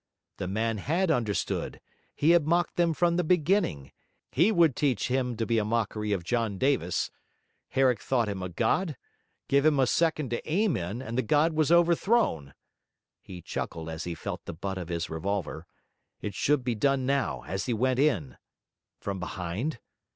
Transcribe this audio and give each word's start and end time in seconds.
The 0.37 0.47
man 0.47 0.79
had 0.79 1.11
understood, 1.11 1.79
he 2.15 2.31
had 2.31 2.47
mocked 2.47 2.75
them 2.75 2.91
from 2.95 3.17
the 3.17 3.23
beginning; 3.23 3.91
he 4.31 4.51
would 4.51 4.75
teach 4.75 5.09
him 5.09 5.37
to 5.37 5.45
make 5.45 5.59
a 5.59 5.63
mockery 5.63 6.11
of 6.11 6.23
John 6.23 6.57
Davis! 6.57 7.11
Herrick 7.69 8.01
thought 8.01 8.27
him 8.27 8.41
a 8.41 8.49
god; 8.49 8.97
give 9.47 9.63
him 9.63 9.79
a 9.79 9.85
second 9.85 10.31
to 10.31 10.51
aim 10.51 10.75
in, 10.75 11.03
and 11.03 11.19
the 11.19 11.21
god 11.21 11.53
was 11.53 11.71
overthrown. 11.71 12.55
He 13.21 13.43
chuckled 13.43 13.89
as 13.89 14.05
he 14.05 14.15
felt 14.15 14.43
the 14.45 14.53
butt 14.55 14.79
of 14.79 14.89
his 14.89 15.07
revolver. 15.07 15.67
It 16.19 16.33
should 16.33 16.63
be 16.63 16.73
done 16.73 17.05
now, 17.05 17.43
as 17.43 17.67
he 17.67 17.73
went 17.75 17.99
in. 17.99 18.37
From 18.99 19.19
behind? 19.19 19.77